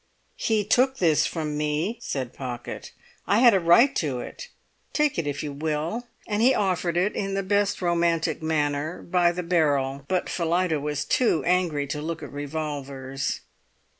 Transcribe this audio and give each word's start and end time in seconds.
"He 0.37 0.65
took 0.65 0.97
this 0.97 1.27
from 1.27 1.55
me," 1.55 1.99
said 2.01 2.33
Pocket. 2.33 2.91
"I 3.27 3.37
had 3.37 3.53
a 3.53 3.59
right 3.59 3.95
to 3.97 4.19
it. 4.19 4.47
Take 4.93 5.19
it 5.19 5.27
if 5.27 5.43
you 5.43 5.53
will!" 5.53 6.07
And 6.27 6.41
he 6.41 6.55
offered 6.55 6.97
it, 6.97 7.15
in 7.15 7.35
the 7.35 7.43
best 7.43 7.83
romantic 7.83 8.41
manner, 8.41 9.03
by 9.03 9.31
the 9.31 9.43
barrel. 9.43 10.05
But 10.07 10.27
Phillida 10.27 10.79
was 10.79 11.05
too 11.05 11.43
angry 11.45 11.85
to 11.85 12.01
look 12.01 12.23
at 12.23 12.31
revolvers. 12.33 13.41